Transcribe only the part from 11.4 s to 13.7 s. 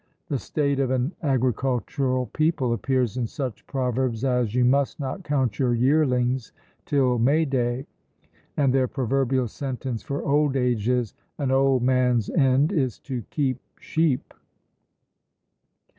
old man's end is to keep